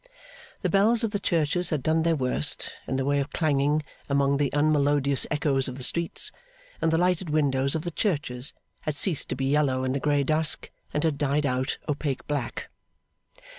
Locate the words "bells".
0.71-1.03